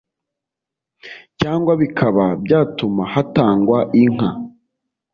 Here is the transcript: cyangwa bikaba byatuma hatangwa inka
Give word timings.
cyangwa 1.39 1.71
bikaba 1.81 2.25
byatuma 2.45 3.03
hatangwa 3.13 3.79
inka 4.03 4.29